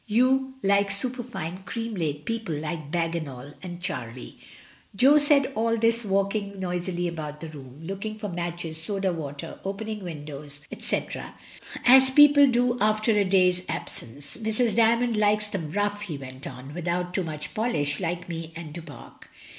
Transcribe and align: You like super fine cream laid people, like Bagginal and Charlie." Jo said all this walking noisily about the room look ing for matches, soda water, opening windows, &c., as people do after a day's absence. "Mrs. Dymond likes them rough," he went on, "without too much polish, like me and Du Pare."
You 0.07 0.55
like 0.63 0.89
super 0.89 1.21
fine 1.21 1.61
cream 1.61 1.93
laid 1.93 2.25
people, 2.25 2.55
like 2.55 2.89
Bagginal 2.89 3.53
and 3.61 3.79
Charlie." 3.79 4.39
Jo 4.95 5.19
said 5.19 5.51
all 5.53 5.77
this 5.77 6.03
walking 6.03 6.59
noisily 6.59 7.07
about 7.07 7.39
the 7.39 7.49
room 7.49 7.81
look 7.83 8.03
ing 8.03 8.17
for 8.17 8.27
matches, 8.27 8.81
soda 8.81 9.13
water, 9.13 9.59
opening 9.63 10.03
windows, 10.03 10.61
&c., 10.79 11.03
as 11.85 12.09
people 12.09 12.47
do 12.47 12.79
after 12.79 13.11
a 13.11 13.23
day's 13.23 13.61
absence. 13.69 14.37
"Mrs. 14.37 14.73
Dymond 14.75 15.17
likes 15.17 15.49
them 15.49 15.69
rough," 15.71 16.01
he 16.01 16.17
went 16.17 16.47
on, 16.47 16.73
"without 16.73 17.13
too 17.13 17.23
much 17.23 17.53
polish, 17.53 17.99
like 17.99 18.27
me 18.27 18.51
and 18.55 18.73
Du 18.73 18.81
Pare." 18.81 19.11